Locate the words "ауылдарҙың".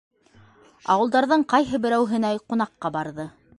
0.93-1.45